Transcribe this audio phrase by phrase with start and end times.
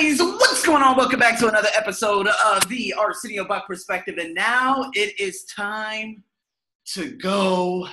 [0.00, 0.96] guys, what's going on?
[0.96, 4.16] Welcome back to another episode of the Arsenio Buck Perspective.
[4.18, 6.22] And now it is time
[6.92, 7.88] to go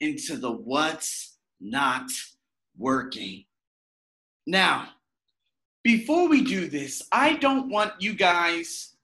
[0.00, 2.10] into the what's not
[2.76, 3.44] working.
[4.48, 4.88] Now,
[5.84, 8.96] before we do this, I don't want you guys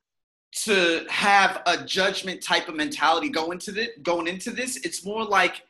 [0.64, 4.78] to have a judgment type of mentality going into going into this.
[4.78, 5.62] It's more like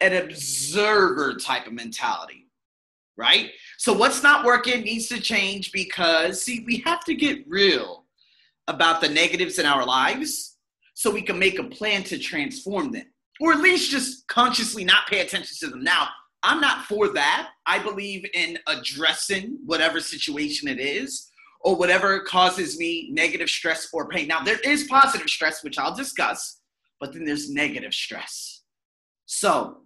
[0.00, 2.45] an observer type of mentality
[3.16, 3.50] right?
[3.78, 8.04] So what's not working needs to change because, see, we have to get real
[8.68, 10.56] about the negatives in our lives
[10.94, 13.06] so we can make a plan to transform them,
[13.40, 15.84] or at least just consciously not pay attention to them.
[15.84, 16.08] Now,
[16.42, 17.50] I'm not for that.
[17.66, 21.30] I believe in addressing whatever situation it is
[21.60, 24.28] or whatever causes me negative stress or pain.
[24.28, 26.60] Now, there is positive stress, which I'll discuss,
[27.00, 28.62] but then there's negative stress.
[29.26, 29.78] So,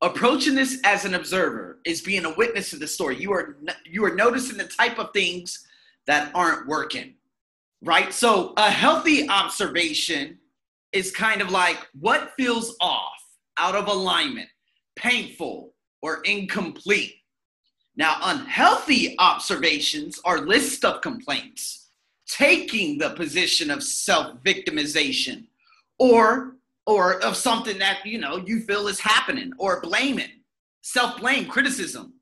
[0.00, 3.16] approaching this as an observer is being a witness to the story.
[3.20, 5.66] You are you are noticing the type of things
[6.06, 7.14] that aren't working.
[7.82, 8.12] Right?
[8.12, 10.38] So a healthy observation
[10.92, 13.22] is kind of like what feels off,
[13.58, 14.48] out of alignment,
[14.96, 17.14] painful, or incomplete.
[17.96, 21.88] Now, unhealthy observations are lists of complaints,
[22.28, 25.46] taking the position of self-victimization
[25.98, 26.54] or
[26.88, 30.40] or of something that you know you feel is happening or blaming
[30.80, 32.14] self-blame criticism.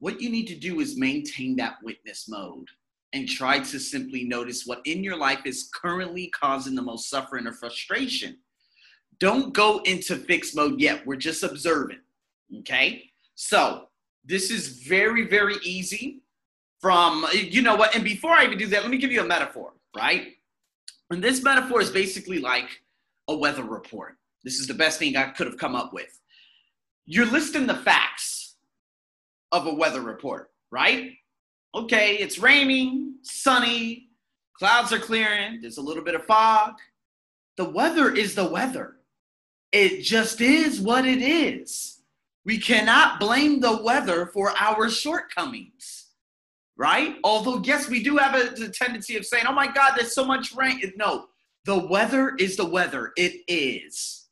[0.00, 2.66] What you need to do is maintain that witness mode
[3.12, 7.46] and try to simply notice what in your life is currently causing the most suffering
[7.46, 8.38] or frustration.
[9.20, 11.06] Don't go into fixed mode yet.
[11.06, 12.00] We're just observing
[12.58, 13.04] okay?
[13.36, 13.84] So
[14.24, 16.22] this is very very easy
[16.80, 17.94] from you know what?
[17.94, 20.32] And before i even do that let me give you a metaphor right?
[21.10, 22.68] And this metaphor is basically like
[23.28, 24.16] a weather report.
[24.44, 26.18] This is the best thing I could have come up with.
[27.06, 28.56] You're listing the facts
[29.52, 31.12] of a weather report, right?
[31.74, 34.08] Okay, it's raining, sunny,
[34.58, 36.74] clouds are clearing, there's a little bit of fog.
[37.56, 38.96] The weather is the weather.
[39.72, 42.00] It just is what it is.
[42.44, 46.06] We cannot blame the weather for our shortcomings,
[46.76, 47.16] right?
[47.22, 50.24] Although, yes, we do have a, a tendency of saying, oh my God, there's so
[50.24, 50.80] much rain.
[50.96, 51.26] No,
[51.68, 53.12] the weather is the weather.
[53.18, 54.28] It is.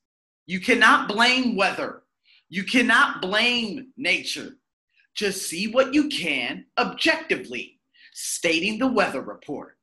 [0.46, 2.04] You cannot blame weather.
[2.48, 4.52] You cannot blame nature.
[5.14, 7.78] Just see what you can objectively,
[8.14, 9.76] stating the weather report,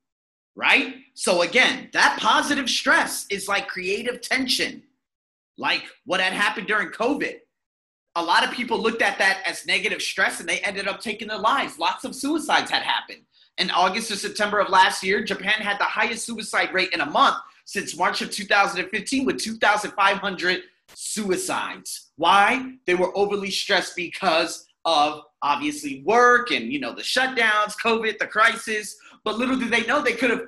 [0.55, 0.95] right?
[1.13, 4.81] So, again, that positive stress is like creative tension,
[5.55, 7.35] like what had happened during COVID.
[8.15, 11.27] A lot of people looked at that as negative stress and they ended up taking
[11.27, 11.77] their lives.
[11.77, 13.21] Lots of suicides had happened
[13.57, 17.05] in August or September of last year, Japan had the highest suicide rate in a
[17.05, 20.61] month since March of 2015 with 2,500
[20.93, 22.11] suicides.
[22.15, 22.73] Why?
[22.85, 28.27] They were overly stressed because of obviously work and you know the shutdowns, COVID, the
[28.27, 28.97] crisis.
[29.23, 30.45] But little did they know they could have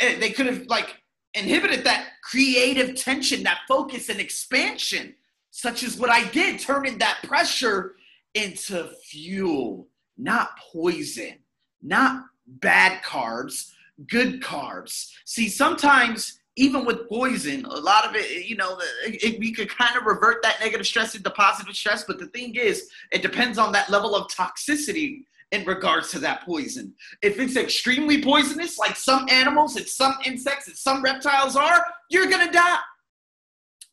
[0.00, 1.02] eh, they could have like
[1.34, 5.14] inhibited that creative tension, that focus and expansion,
[5.50, 7.96] such as what I did, turning that pressure
[8.34, 11.38] into fuel, not poison
[11.82, 13.72] not bad carbs,
[14.08, 15.10] good carbs.
[15.24, 19.68] See, sometimes even with poison, a lot of it, you know, it, it, we could
[19.68, 22.04] kind of revert that negative stress into positive stress.
[22.04, 26.44] But the thing is, it depends on that level of toxicity in regards to that
[26.44, 26.92] poison.
[27.22, 32.28] If it's extremely poisonous, like some animals and some insects and some reptiles are, you're
[32.28, 32.78] gonna die.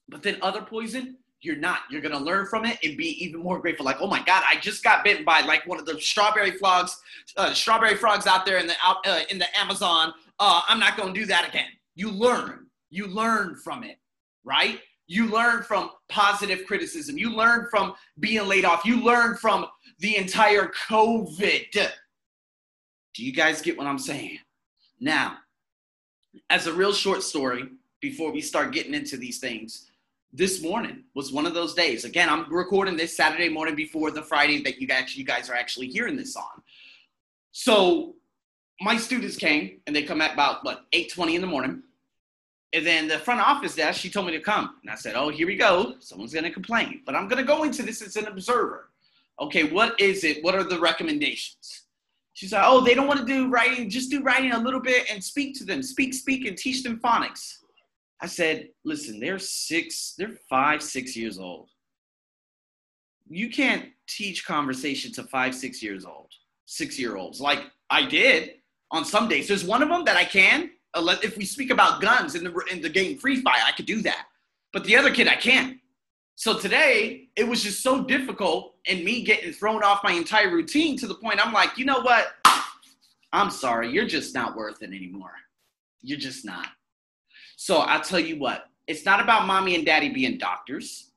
[0.09, 1.81] But then other poison, you're not.
[1.89, 3.85] You're gonna learn from it and be even more grateful.
[3.85, 6.99] Like, oh my God, I just got bitten by like one of the strawberry frogs,
[7.37, 10.13] uh, strawberry frogs out there in the out uh, in the Amazon.
[10.39, 11.69] Uh, I'm not gonna do that again.
[11.95, 12.67] You learn.
[12.89, 13.97] You learn from it,
[14.43, 14.79] right?
[15.07, 17.17] You learn from positive criticism.
[17.17, 18.83] You learn from being laid off.
[18.83, 19.65] You learn from
[19.99, 21.65] the entire COVID.
[23.13, 24.39] Do you guys get what I'm saying?
[24.99, 25.37] Now,
[26.49, 27.69] as a real short story,
[27.99, 29.86] before we start getting into these things,
[30.33, 32.05] this morning was one of those days.
[32.05, 35.55] Again, I'm recording this Saturday morning before the Friday that you guys, you guys are
[35.55, 36.61] actually hearing this on.
[37.51, 38.15] So
[38.81, 41.81] my students came and they come at about what 8:20 in the morning.
[42.73, 44.75] And then the front office desk, she told me to come.
[44.81, 45.95] And I said, Oh, here we go.
[45.99, 47.01] Someone's gonna complain.
[47.05, 48.89] But I'm gonna go into this as an observer.
[49.39, 50.43] Okay, what is it?
[50.43, 51.83] What are the recommendations?
[52.33, 55.09] She said, Oh, they don't want to do writing, just do writing a little bit
[55.09, 55.81] and speak to them.
[55.81, 57.57] Speak, speak, and teach them phonics.
[58.21, 61.69] I said, listen, they're six, they're five, six years old.
[63.29, 66.31] You can't teach conversation to five, six years old,
[66.65, 67.39] six year olds.
[67.39, 68.55] Like I did
[68.91, 69.47] on some days.
[69.47, 70.71] There's one of them that I can.
[70.95, 74.01] If we speak about guns in the in the game Free Fire, I could do
[74.01, 74.27] that.
[74.73, 75.77] But the other kid, I can't.
[76.35, 80.97] So today, it was just so difficult and me getting thrown off my entire routine
[80.97, 82.35] to the point I'm like, you know what?
[83.33, 85.33] I'm sorry, you're just not worth it anymore.
[86.01, 86.67] You're just not.
[87.57, 91.11] So I'll tell you what, it's not about mommy and daddy being doctors.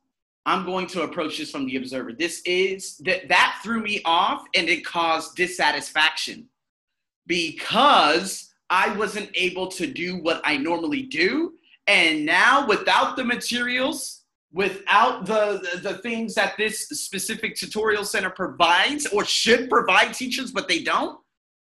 [0.47, 2.15] I'm going to approach this from the observer.
[2.15, 6.49] This is that that threw me off and it caused dissatisfaction
[7.27, 11.53] because I wasn't able to do what I normally do.
[11.87, 18.31] And now, without the materials, without the, the, the, things that this specific tutorial center
[18.31, 21.19] provides or should provide teachers, but they don't,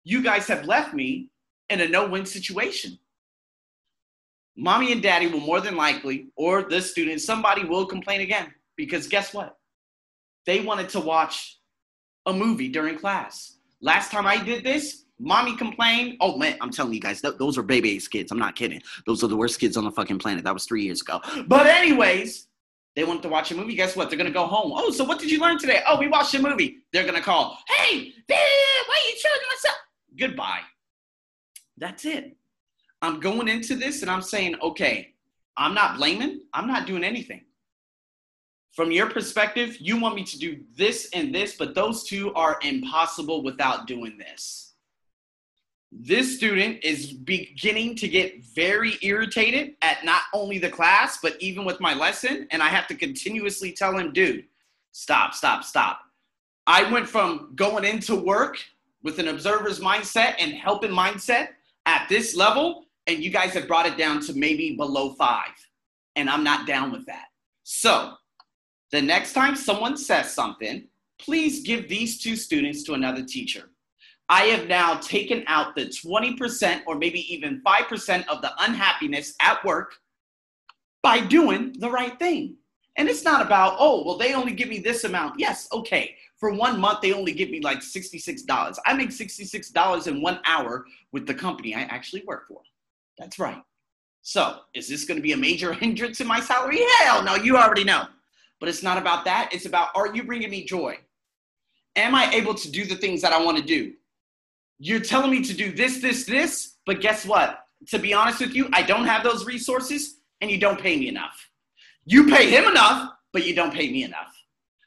[0.04, 1.30] you guys have left me
[1.70, 3.00] in a no win situation.
[4.58, 9.08] Mommy and daddy will more than likely, or the student, somebody will complain again because
[9.08, 9.58] guess what?
[10.46, 11.60] They wanted to watch
[12.26, 13.58] a movie during class.
[13.82, 16.18] Last time I did this, Mommy complained.
[16.22, 18.32] Oh man, I'm telling you guys, th- those are baby baby's kids.
[18.32, 18.82] I'm not kidding.
[19.06, 20.44] Those are the worst kids on the fucking planet.
[20.44, 21.22] That was three years ago.
[21.48, 22.48] But anyways,
[22.96, 23.76] they wanted to watch a movie.
[23.76, 24.10] Guess what?
[24.10, 24.72] They're gonna go home.
[24.76, 25.82] Oh, so what did you learn today?
[25.88, 26.80] Oh, we watched a movie.
[26.94, 27.58] They're gonna call.
[27.68, 29.78] Hey, why are you showing myself?
[30.18, 30.62] Goodbye.
[31.78, 32.38] That's it.
[33.02, 35.14] I'm going into this and I'm saying, okay,
[35.58, 36.42] I'm not blaming.
[36.54, 37.42] I'm not doing anything.
[38.74, 42.60] From your perspective, you want me to do this and this, but those two are
[42.62, 44.66] impossible without doing this
[45.98, 51.64] this student is beginning to get very irritated at not only the class, but even
[51.64, 52.48] with my lesson.
[52.52, 54.46] And I have to continuously tell him, dude,
[54.92, 56.00] stop, stop, stop.
[56.68, 58.58] I went from going into work
[59.04, 61.50] with an observer's mindset and helping mindset
[61.86, 65.52] at this level, and you guys have brought it down to maybe below five.
[66.16, 67.26] And I'm not down with that.
[67.64, 68.14] So
[68.92, 70.88] the next time someone says something,
[71.20, 73.70] please give these two students to another teacher
[74.28, 79.64] I have now taken out the 20% or maybe even 5% of the unhappiness at
[79.64, 79.94] work
[81.04, 82.56] by doing the right thing.
[82.98, 85.40] And it's not about, oh, well, they only give me this amount.
[85.40, 86.16] Yes, okay.
[86.40, 88.78] For one month, they only give me like $66.
[88.86, 92.62] I make $66 in one hour with the company I actually work for.
[93.18, 93.62] That's right.
[94.22, 96.82] So, is this going to be a major hindrance in my salary?
[97.00, 98.06] Hell no, you already know.
[98.60, 99.50] But it's not about that.
[99.52, 100.98] It's about, are you bringing me joy?
[101.96, 103.94] Am I able to do the things that I want to do?
[104.80, 107.60] you're telling me to do this, this, this, but guess what?
[107.90, 111.08] To be honest with you, I don't have those resources and you don't pay me
[111.08, 111.50] enough.
[112.06, 114.34] You pay him enough, but you don't pay me enough.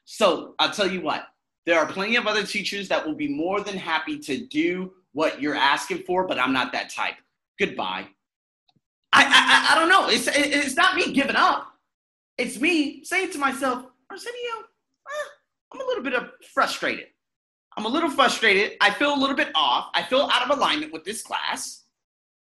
[0.05, 1.27] So I'll tell you what,
[1.65, 5.41] there are plenty of other teachers that will be more than happy to do what
[5.41, 7.15] you're asking for, but I'm not that type.
[7.59, 8.07] Goodbye.
[9.13, 10.09] I, I, I don't know.
[10.09, 11.67] It's, it's not me giving up.
[12.37, 15.29] It's me saying to myself, Arsenio, eh,
[15.73, 16.13] I'm a little bit
[16.53, 17.07] frustrated.
[17.77, 18.73] I'm a little frustrated.
[18.81, 19.89] I feel a little bit off.
[19.93, 21.83] I feel out of alignment with this class.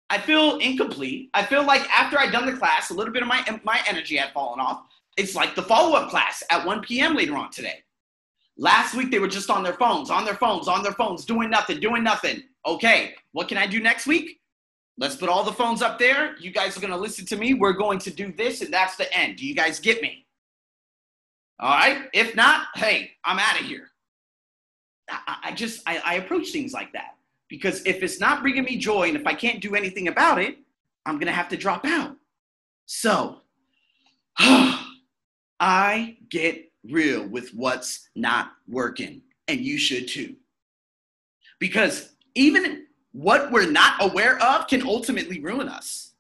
[0.10, 1.30] I feel incomplete.
[1.34, 4.18] I feel like after I'd done the class, a little bit of my, my energy
[4.18, 4.86] had fallen off.
[5.18, 7.16] It's like the follow up class at 1 p.m.
[7.16, 7.84] later on today.
[8.58, 11.50] Last week, they were just on their phones, on their phones, on their phones, doing
[11.50, 12.44] nothing, doing nothing.
[12.66, 14.40] Okay, what can I do next week?
[14.98, 16.36] Let's put all the phones up there.
[16.40, 17.54] You guys are going to listen to me.
[17.54, 19.38] We're going to do this, and that's the end.
[19.38, 20.26] Do you guys get me?
[21.60, 22.10] All right.
[22.14, 23.90] If not, hey, I'm out of here.
[25.10, 27.16] I, I just I, I approach things like that
[27.48, 30.58] because if it's not bringing me joy and if I can't do anything about it,
[31.06, 32.16] I'm gonna have to drop out.
[32.86, 33.42] So
[34.40, 40.36] I get real with what's not working, and you should too.
[41.60, 42.85] Because even
[43.16, 46.16] what we're not aware of can ultimately ruin us.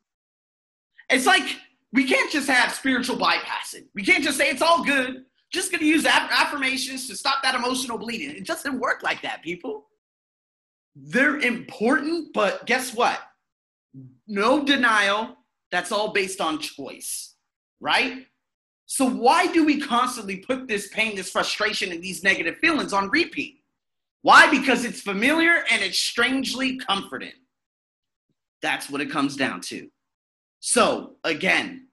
[1.09, 1.43] It's like
[1.91, 3.87] we can't just have spiritual bypassing.
[3.93, 7.97] We can't just say it's all good just to use affirmations to stop that emotional
[7.97, 8.29] bleeding.
[8.29, 9.87] It doesn't work like that, people.
[10.95, 13.19] They're important, but guess what?
[14.25, 15.35] No denial.
[15.71, 17.35] That's all based on choice,
[17.81, 18.25] right?
[18.85, 23.09] So, why do we constantly put this pain, this frustration, and these negative feelings on
[23.09, 23.64] repeat?
[24.25, 24.49] Why?
[24.49, 27.37] Because it's familiar and it's strangely comforting.
[28.63, 29.87] That's what it comes down to.
[30.61, 31.89] So, again,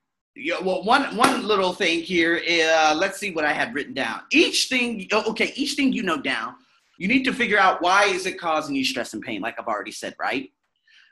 [0.63, 2.41] well, one one little thing here.
[2.51, 4.23] Uh, let's see what I had written down.
[4.33, 6.55] Each thing, oh, okay, each thing you note down,
[6.97, 9.67] you need to figure out why is it causing you stress and pain, like I've
[9.67, 10.51] already said, right?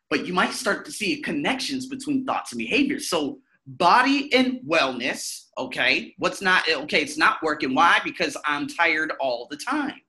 [0.08, 3.10] But you might start to see connections between thoughts and behaviors.
[3.10, 7.02] So body and wellness, okay, what's not okay?
[7.02, 7.74] It's not working.
[7.74, 8.00] Why?
[8.02, 10.00] Because I'm tired all the time.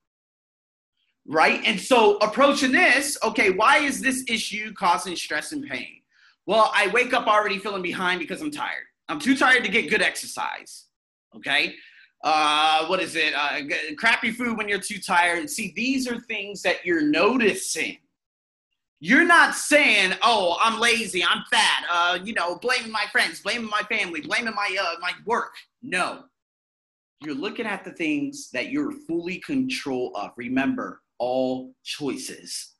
[1.27, 1.61] Right?
[1.65, 6.01] And so approaching this, okay, why is this issue causing stress and pain?
[6.45, 8.85] Well, I wake up already feeling behind because I'm tired.
[9.07, 10.85] I'm too tired to get good exercise.
[11.35, 11.75] Okay.
[12.23, 13.33] Uh, what is it?
[13.33, 13.61] Uh,
[13.97, 15.49] crappy food when you're too tired.
[15.49, 17.97] See, these are things that you're noticing.
[18.99, 23.69] You're not saying, "Oh, I'm lazy, I'm fat," uh, you know, blaming my friends, blaming
[23.69, 25.55] my family, blaming my uh, my work.
[25.81, 26.25] No,
[27.21, 30.33] you're looking at the things that you're fully control of.
[30.37, 32.73] Remember, all choices.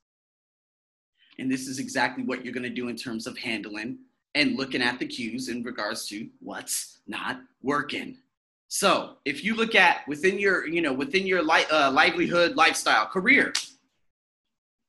[1.38, 4.00] And this is exactly what you're going to do in terms of handling
[4.34, 8.18] and looking at the cues in regards to what's not working.
[8.68, 13.06] So if you look at within your, you know, within your li- uh, livelihood, lifestyle,
[13.06, 13.54] career,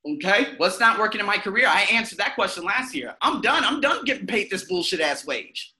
[0.08, 1.66] okay, what's not working in my career?
[1.68, 3.16] I answered that question last year.
[3.20, 3.64] I'm done.
[3.64, 5.74] I'm done getting paid this bullshit ass wage,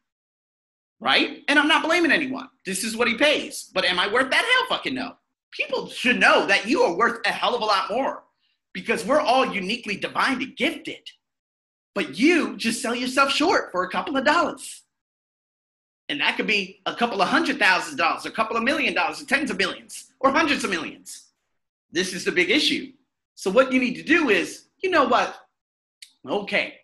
[1.01, 1.43] right?
[1.49, 2.49] And I'm not blaming anyone.
[2.67, 3.71] This is what he pays.
[3.73, 4.45] But am I worth that?
[4.45, 5.15] Hell, fucking no.
[5.53, 8.25] People should know that you are worth a hell of a lot more
[8.73, 11.11] because we're all uniquely divine and gifted.
[11.95, 14.83] But you just sell yourself short for a couple of dollars.
[16.09, 19.21] And that could be a couple of hundred thousand dollars, a couple of million dollars,
[19.21, 21.29] or tens of millions, or hundreds of millions.
[21.91, 22.93] This is the big issue.
[23.35, 25.37] So, what you need to do is, you know what?
[26.29, 26.75] Okay,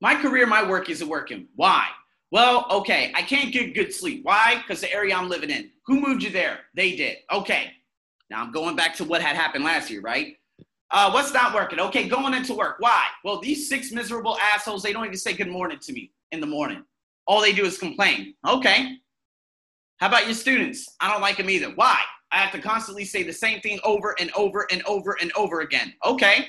[0.00, 1.48] my career, my work isn't working.
[1.56, 1.88] Why?
[2.30, 4.20] Well, okay, I can't get good sleep.
[4.24, 4.56] Why?
[4.56, 5.70] Because the area I'm living in.
[5.86, 6.60] Who moved you there?
[6.74, 7.18] They did.
[7.32, 7.72] Okay.
[8.30, 10.36] Now I'm going back to what had happened last year, right?
[10.90, 11.80] Uh, what's not working?
[11.80, 12.76] Okay, going into work.
[12.78, 13.04] Why?
[13.24, 16.46] Well, these six miserable assholes, they don't even say good morning to me in the
[16.46, 16.82] morning.
[17.26, 18.34] All they do is complain.
[18.46, 18.96] Okay.
[19.98, 20.96] How about your students?
[21.00, 21.70] I don't like them either.
[21.74, 22.00] Why?
[22.32, 25.60] I have to constantly say the same thing over and over and over and over
[25.60, 25.92] again.
[26.06, 26.46] Okay.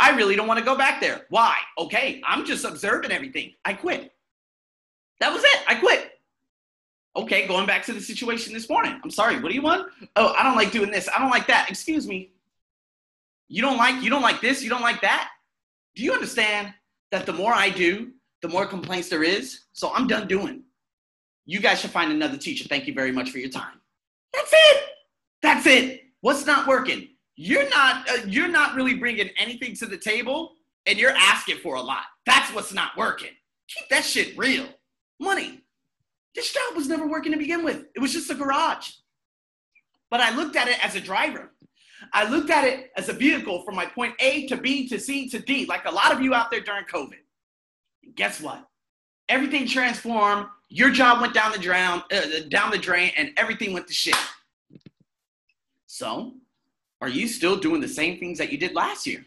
[0.00, 1.26] I really don't want to go back there.
[1.28, 1.56] Why?
[1.78, 2.20] Okay.
[2.26, 3.52] I'm just observing everything.
[3.64, 4.12] I quit.
[5.20, 5.60] That was it.
[5.68, 6.13] I quit.
[7.16, 9.00] Okay, going back to the situation this morning.
[9.02, 9.40] I'm sorry.
[9.40, 9.88] What do you want?
[10.16, 11.08] Oh, I don't like doing this.
[11.14, 11.70] I don't like that.
[11.70, 12.32] Excuse me.
[13.48, 15.28] You don't like you don't like this, you don't like that?
[15.94, 16.72] Do you understand
[17.12, 18.10] that the more I do,
[18.42, 19.60] the more complaints there is.
[19.72, 20.64] So I'm done doing.
[21.46, 22.68] You guys should find another teacher.
[22.68, 23.80] Thank you very much for your time.
[24.34, 24.84] That's it.
[25.40, 26.02] That's it.
[26.20, 27.08] What's not working?
[27.36, 30.56] You're not uh, you're not really bringing anything to the table
[30.86, 32.04] and you're asking for a lot.
[32.26, 33.30] That's what's not working.
[33.68, 34.66] Keep that shit real.
[35.18, 35.63] Money.
[36.34, 37.86] This job was never working to begin with.
[37.94, 38.90] It was just a garage.
[40.10, 41.52] But I looked at it as a driver.
[42.12, 45.28] I looked at it as a vehicle from my point A to B to C
[45.30, 47.18] to D, like a lot of you out there during COVID
[48.14, 48.66] guess what?
[49.28, 50.46] Everything transformed.
[50.68, 54.16] Your job went down the drain, uh, down the drain, and everything went to shit.
[55.86, 56.34] So,
[57.00, 59.24] are you still doing the same things that you did last year?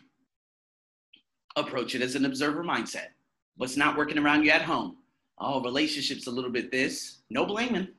[1.56, 3.08] Approach it as an observer mindset.
[3.56, 4.98] What's not working around you at home?
[5.40, 7.20] Oh, relationships a little bit this.
[7.30, 7.90] No blaming.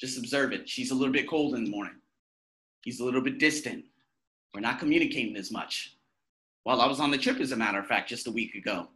[0.00, 0.68] Just observe it.
[0.68, 1.96] She's a little bit cold in the morning.
[2.82, 3.84] He's a little bit distant.
[4.54, 5.96] We're not communicating as much.
[6.64, 8.88] While I was on the trip, as a matter of fact, just a week ago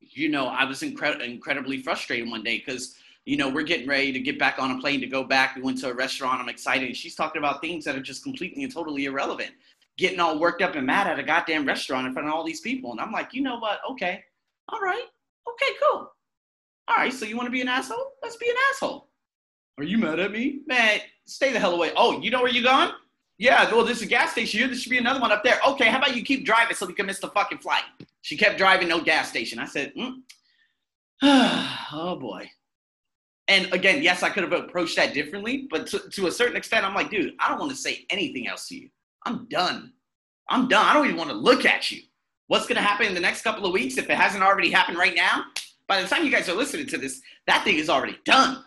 [0.00, 4.12] you know, I was incre- incredibly frustrated one day because, you know, we're getting ready
[4.12, 5.56] to get back on a plane to go back.
[5.56, 6.40] We went to a restaurant.
[6.40, 6.96] I'm excited.
[6.96, 9.52] She's talking about things that are just completely and totally irrelevant.
[9.98, 12.60] Getting all worked up and mad at a goddamn restaurant in front of all these
[12.60, 12.92] people.
[12.92, 13.80] And I'm like, you know what?
[13.90, 14.22] Okay.
[14.68, 15.06] All right.
[15.48, 16.12] Okay, cool.
[16.88, 17.12] All right.
[17.12, 18.12] So you want to be an asshole?
[18.22, 19.08] Let's be an asshole.
[19.78, 20.60] Are you mad at me?
[20.66, 21.92] Man, stay the hell away.
[21.96, 22.90] Oh, you know where you're going?
[23.38, 24.68] Yeah, well, there's a gas station here.
[24.68, 25.58] There should be another one up there.
[25.68, 27.82] Okay, how about you keep driving so we can miss the fucking flight?
[28.22, 29.58] She kept driving, no gas station.
[29.58, 30.20] I said, mm.
[31.22, 32.50] oh boy.
[33.48, 36.84] And again, yes, I could have approached that differently, but to, to a certain extent,
[36.84, 38.88] I'm like, dude, I don't want to say anything else to you.
[39.24, 39.92] I'm done.
[40.48, 40.86] I'm done.
[40.86, 42.00] I don't even want to look at you.
[42.48, 44.98] What's going to happen in the next couple of weeks if it hasn't already happened
[44.98, 45.44] right now?
[45.88, 48.64] By the time you guys are listening to this, that thing is already done.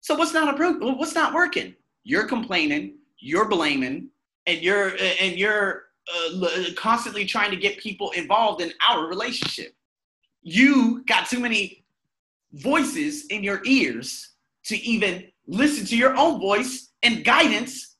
[0.00, 0.58] So what's not?
[0.58, 1.74] What's not working?
[2.04, 4.08] You're complaining you're blaming
[4.46, 9.74] and you're and you're uh, constantly trying to get people involved in our relationship.
[10.42, 11.84] You got too many
[12.52, 14.32] voices in your ears
[14.64, 17.96] to even listen to your own voice and guidance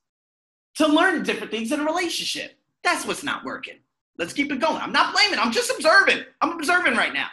[0.75, 2.59] to learn different things in a relationship.
[2.83, 3.77] That's what's not working.
[4.19, 4.79] Let's keep it going.
[4.79, 5.39] I'm not blaming.
[5.39, 6.25] I'm just observing.
[6.41, 7.29] I'm observing right now.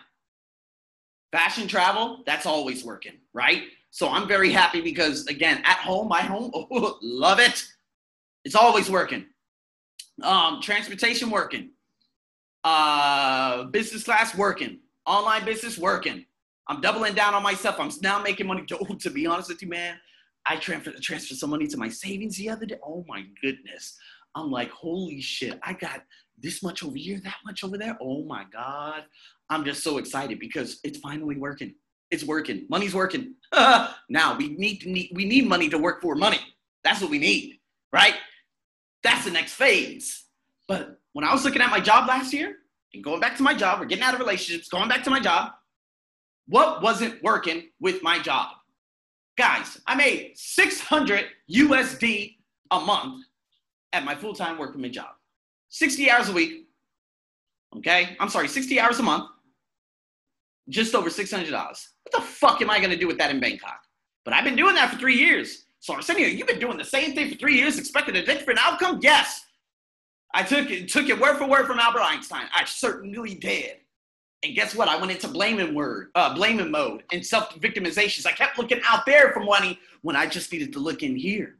[1.32, 3.64] Fashion travel, that's always working, right?
[3.92, 7.66] So I'm very happy because, again, at home, my home, oh, love it.
[8.46, 9.26] It's always working.
[10.24, 11.72] Um, transportation working.
[12.64, 14.80] Uh, business class working.
[15.06, 16.26] Online business working.
[16.68, 17.80] I'm doubling down on myself.
[17.80, 18.64] I'm now making money.
[18.72, 19.98] Oh, to be honest with you, man,
[20.46, 22.78] I transferred transferred some money to my savings the other day.
[22.86, 23.98] Oh my goodness.
[24.36, 26.02] I'm like, holy shit, I got
[26.42, 27.98] this much over here, that much over there.
[28.02, 29.04] Oh my God.
[29.50, 31.74] I'm just so excited because it's finally working.
[32.12, 32.66] It's working.
[32.70, 33.36] Money's working.
[33.54, 36.40] now we need to need we need money to work for money.
[36.84, 37.60] That's what we need,
[37.92, 38.16] right?
[39.04, 40.26] That's the next phase.
[40.68, 42.56] But when I was looking at my job last year
[42.94, 45.20] and going back to my job or getting out of relationships, going back to my
[45.20, 45.52] job,
[46.48, 48.50] what wasn't working with my job?
[49.38, 52.36] Guys, I made 600 USD
[52.72, 53.24] a month
[53.94, 55.12] at my full time work permit job.
[55.70, 56.68] 60 hours a week.
[57.78, 58.16] Okay?
[58.20, 59.30] I'm sorry, 60 hours a month.
[60.70, 61.52] Just over $600.
[61.52, 61.80] What
[62.12, 63.82] the fuck am I going to do with that in Bangkok?
[64.24, 65.66] But I've been doing that for three years.
[65.80, 69.00] So Arsenio, you've been doing the same thing for three years, expecting a different outcome?
[69.02, 69.46] Yes.
[70.34, 72.46] I took it, took it word for word from Albert Einstein.
[72.54, 73.78] I certainly did.
[74.44, 74.88] And guess what?
[74.88, 78.26] I went into blaming word, uh, blaming mode and self victimizations.
[78.26, 81.59] I kept looking out there for money when I just needed to look in here.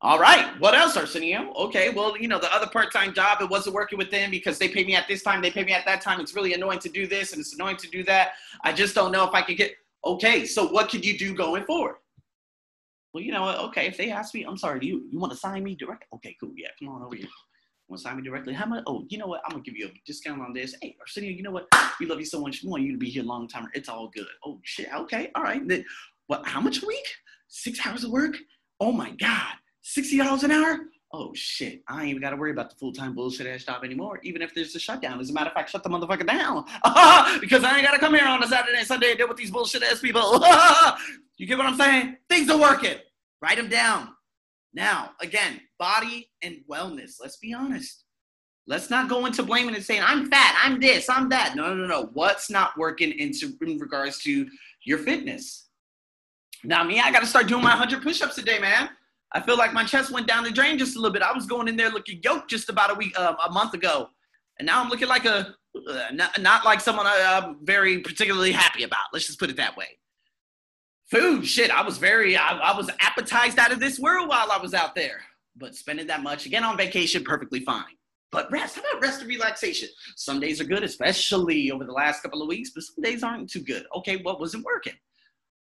[0.00, 0.48] All right.
[0.60, 1.52] What else, Arsenio?
[1.54, 1.90] Okay.
[1.90, 4.68] Well, you know, the other part time job, it wasn't working with them because they
[4.68, 6.20] pay me at this time, they pay me at that time.
[6.20, 8.32] It's really annoying to do this and it's annoying to do that.
[8.62, 9.72] I just don't know if I can get.
[10.04, 10.46] Okay.
[10.46, 11.96] So, what could you do going forward?
[13.12, 13.58] Well, you know what?
[13.58, 13.86] Okay.
[13.86, 16.04] If they ask me, I'm sorry, do you, you want to sign me direct?
[16.14, 16.52] Okay, cool.
[16.56, 16.68] Yeah.
[16.78, 17.24] Come on over here.
[17.24, 18.52] You Want to sign me directly?
[18.52, 18.84] How much?
[18.86, 19.40] Oh, you know what?
[19.46, 20.76] I'm gonna give you a discount on this.
[20.80, 21.66] Hey, Arsenio, you know what?
[21.98, 22.62] We love you so much.
[22.62, 23.66] We want you to be here long time.
[23.74, 24.26] It's all good.
[24.44, 24.88] Oh shit.
[24.94, 25.32] Okay.
[25.34, 25.66] All right.
[25.66, 25.84] Then,
[26.28, 26.46] what?
[26.46, 27.06] How much a week?
[27.48, 28.36] Six hours of work?
[28.78, 29.54] Oh my god.
[29.96, 30.80] $60 an hour?
[31.12, 33.82] Oh shit, I ain't even got to worry about the full time bullshit ass job
[33.82, 35.18] anymore, even if there's a shutdown.
[35.18, 36.64] As a matter of fact, shut the motherfucker down.
[37.40, 39.38] because I ain't got to come here on a Saturday and Sunday and deal with
[39.38, 40.20] these bullshit ass people.
[41.38, 42.18] you get what I'm saying?
[42.28, 42.98] Things are working.
[43.40, 44.10] Write them down.
[44.74, 47.14] Now, again, body and wellness.
[47.20, 48.04] Let's be honest.
[48.66, 51.56] Let's not go into blaming and saying, I'm fat, I'm this, I'm that.
[51.56, 51.86] No, no, no.
[51.86, 52.10] no.
[52.12, 54.46] What's not working in, in regards to
[54.84, 55.68] your fitness?
[56.64, 58.90] Now, me, I got to start doing my 100 push ups a day, man.
[59.32, 61.22] I feel like my chest went down the drain just a little bit.
[61.22, 64.08] I was going in there looking yoked just about a week, uh, a month ago,
[64.58, 68.52] and now I'm looking like a uh, not, not, like someone I, am very particularly
[68.52, 69.06] happy about.
[69.12, 69.86] Let's just put it that way.
[71.10, 71.70] Food, shit.
[71.70, 74.94] I was very, I, I was appetized out of this world while I was out
[74.94, 75.20] there,
[75.56, 77.84] but spending that much again on vacation, perfectly fine.
[78.30, 79.88] But rest, how about rest and relaxation?
[80.16, 83.48] Some days are good, especially over the last couple of weeks, but some days aren't
[83.48, 83.86] too good.
[83.96, 84.94] Okay, what wasn't working?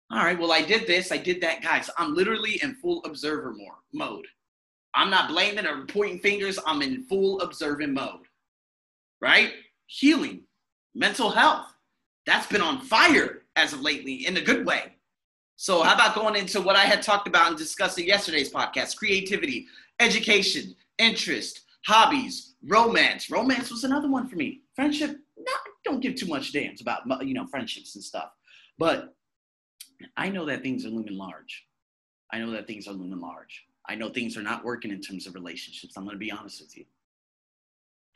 [0.10, 1.62] All right, well, I did this, I did that.
[1.62, 4.26] Guys, I'm literally in full observer more, mode.
[4.94, 8.26] I'm not blaming or pointing fingers, I'm in full observing mode,
[9.22, 9.52] right?
[9.88, 10.44] Healing,
[10.96, 11.68] mental health.
[12.26, 14.94] That's been on fire as of lately in a good way.
[15.58, 18.96] So, how about going into what I had talked about and discussed in yesterday's podcast
[18.96, 19.68] creativity,
[20.00, 23.30] education, interest, hobbies, romance.
[23.30, 24.62] Romance was another one for me.
[24.76, 28.32] Friendship, not, don't give too much damns about, you know, friendships and stuff.
[28.78, 29.16] But
[30.16, 31.66] I know that things are looming large.
[32.32, 33.66] I know that things are looming large.
[33.88, 35.96] I know things are not working in terms of relationships.
[35.96, 36.86] I'm going to be honest with you.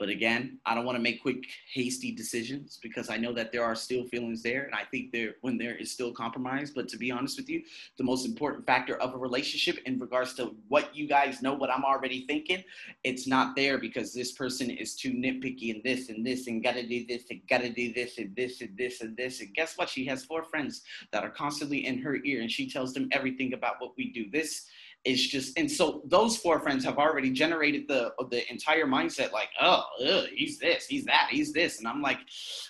[0.02, 3.64] But again, I don't want to make quick, hasty decisions because I know that there
[3.64, 4.64] are still feelings there.
[4.64, 7.62] And I think there, when there is still compromise, but to be honest with you,
[8.00, 11.70] the most important factor of a relationship in regards to what you guys know, what
[11.70, 12.64] I'm already thinking,
[13.04, 16.82] it's not there because this person is too nitpicky and this and this and gotta
[16.82, 19.40] do this and gotta do this and this and this and this.
[19.40, 19.88] And guess what?
[19.88, 23.54] She has four friends that are constantly in her ear and she tells them everything
[23.54, 24.32] about what we do.
[24.32, 24.66] This
[25.04, 29.50] it's just and so those four friends have already generated the the entire mindset like
[29.60, 31.80] oh ugh, he's this he's that he's this.
[31.80, 32.20] And i'm like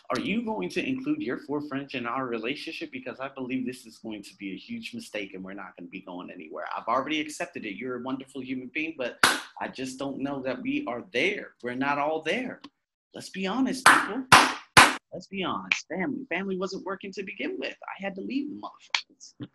[0.10, 2.91] are you going to include your four friends in our relationship?
[2.91, 5.88] Because i believe this is going to be a huge mistake and we're not going
[5.88, 6.65] to be going anywhere.
[6.76, 7.76] I've already accepted it.
[7.76, 9.20] You're a wonderful human being but
[9.60, 11.52] i just don't know that we are there.
[11.63, 12.62] We're not all there.
[13.13, 14.24] Let's be honest people.
[15.12, 15.86] Let's be honest.
[15.89, 17.76] Family family wasn't working to begin with.
[17.84, 19.50] I had to leave the motherfuckers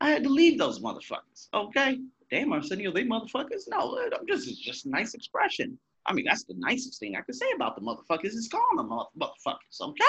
[0.00, 1.48] I had to leave those motherfuckers.
[1.52, 1.98] Okay
[2.30, 3.68] damn, Arsenio, they motherfuckers.
[3.68, 5.78] No, I'm just it's just a nice expression.
[6.06, 8.88] I mean, that's the nicest thing I can say about the motherfuckers is calling them
[8.88, 10.04] motherfuckers, okay?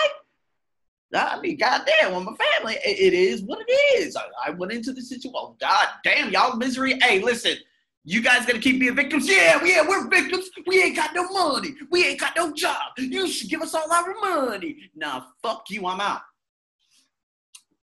[1.13, 4.15] I mean, goddamn, with my family, it, it is what it is.
[4.15, 5.33] I, I went into the situation.
[5.35, 6.97] Oh, god damn, y'all misery.
[7.01, 7.57] Hey, listen,
[8.05, 9.27] you guys gonna keep being victims?
[9.27, 10.49] Yeah, yeah, we're victims.
[10.65, 11.75] We ain't got no money.
[11.89, 12.77] We ain't got no job.
[12.97, 14.89] You should give us all our money.
[14.95, 15.85] Nah, fuck you.
[15.85, 16.21] I'm out.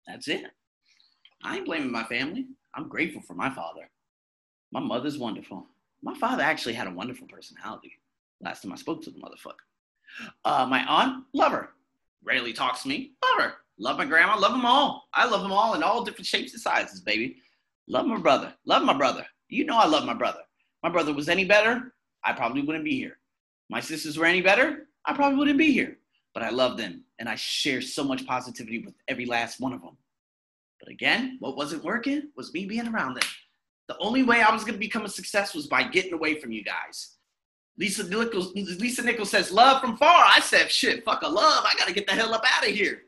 [0.05, 0.43] That's it.
[1.43, 2.47] I ain't blaming my family.
[2.75, 3.89] I'm grateful for my father.
[4.71, 5.67] My mother's wonderful.
[6.01, 7.91] My father actually had a wonderful personality.
[8.41, 9.63] Last time I spoke to the motherfucker.
[10.43, 11.69] Uh, my aunt, love her.
[12.23, 13.13] Rarely talks to me.
[13.23, 13.53] Love her.
[13.77, 14.37] Love my grandma.
[14.37, 15.07] Love them all.
[15.13, 17.37] I love them all in all different shapes and sizes, baby.
[17.87, 18.53] Love my brother.
[18.65, 19.25] Love my brother.
[19.49, 20.39] You know I love my brother.
[20.81, 21.93] My brother was any better,
[22.25, 23.17] I probably wouldn't be here.
[23.69, 25.97] My sisters were any better, I probably wouldn't be here.
[26.33, 29.81] But I love them and I share so much positivity with every last one of
[29.81, 29.97] them.
[30.83, 33.29] But again, what wasn't working was me being around them.
[33.87, 36.51] The only way I was going to become a success was by getting away from
[36.51, 37.15] you guys.
[37.77, 40.25] Lisa Nichols, Lisa Nichols says, love from far.
[40.25, 41.65] I said, shit, fuck a love.
[41.65, 43.01] I got to get the hell up out of here.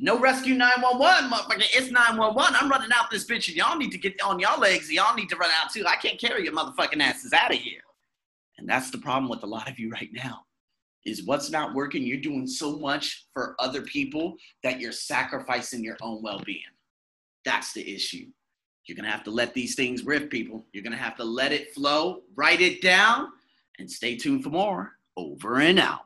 [0.00, 1.66] No rescue 911, motherfucker.
[1.74, 2.56] It's 911.
[2.58, 4.90] I'm running out this bitch, and y'all need to get on y'all legs.
[4.90, 5.84] Y'all need to run out too.
[5.86, 7.80] I can't carry your motherfucking asses out of here.
[8.58, 10.42] And that's the problem with a lot of you right now.
[11.08, 12.02] Is what's not working?
[12.02, 16.60] You're doing so much for other people that you're sacrificing your own well being.
[17.44, 18.26] That's the issue.
[18.84, 20.66] You're going to have to let these things riff, people.
[20.72, 23.28] You're going to have to let it flow, write it down,
[23.78, 24.92] and stay tuned for more.
[25.16, 25.96] Over and out.